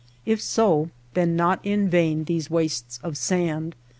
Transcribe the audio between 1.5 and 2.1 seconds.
in